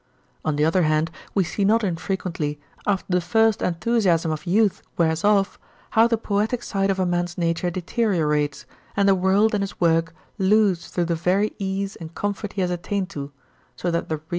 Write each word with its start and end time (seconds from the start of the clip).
On 0.43 0.55
the 0.55 0.65
other 0.65 0.81
hand, 0.81 1.11
we 1.35 1.43
see 1.43 1.63
not 1.63 1.83
infrequently, 1.83 2.59
after 2.87 3.05
the 3.07 3.21
first 3.21 3.61
enthusiasm 3.61 4.31
of 4.31 4.47
youth 4.47 4.81
wears 4.97 5.23
off, 5.23 5.59
how 5.91 6.07
the 6.07 6.17
poetic 6.17 6.63
side 6.63 6.89
of 6.89 6.97
a 6.99 7.05
man's 7.05 7.37
nature 7.37 7.69
deteriorates, 7.69 8.65
and 8.97 9.07
the 9.07 9.13
world 9.13 9.53
and 9.53 9.61
his 9.61 9.79
work 9.79 10.15
lose 10.39 10.87
through 10.87 11.05
the 11.05 11.13
very 11.13 11.53
ease 11.59 11.95
and 11.97 12.15
comfort 12.15 12.53
he 12.53 12.61
has 12.61 12.71
attained 12.71 13.11
to, 13.11 13.31
so 13.75 13.91
that 13.91 14.09
the 14.09 14.15
real 14.15 14.19
32 14.21 14.23
MBS. 14.25 14.29